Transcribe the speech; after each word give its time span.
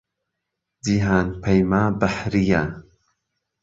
جیهان 0.83 1.27
پهیما 1.41 1.83
بهحرییه 1.99 2.63